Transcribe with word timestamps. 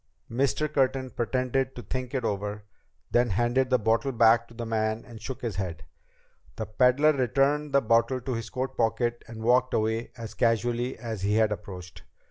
Mr. 0.31 0.67
Curtin 0.67 1.11
pretended 1.11 1.75
to 1.75 1.83
think 1.83 2.15
it 2.15 2.25
over. 2.25 2.63
Then 3.11 3.27
he 3.27 3.33
handed 3.35 3.69
the 3.69 3.77
bottle 3.77 4.11
back 4.11 4.47
to 4.47 4.55
the 4.55 4.65
man 4.65 5.05
and 5.05 5.21
shook 5.21 5.43
his 5.43 5.57
head. 5.57 5.85
The 6.55 6.65
peddler 6.65 7.13
returned 7.13 7.71
the 7.71 7.81
bottle 7.81 8.19
to 8.19 8.33
his 8.33 8.49
coat 8.49 8.75
pocket 8.75 9.21
and 9.27 9.43
walked 9.43 9.75
away 9.75 10.11
as 10.17 10.33
casually 10.33 10.97
as 10.97 11.21
he 11.21 11.35
had 11.35 11.51
approached. 11.51 12.01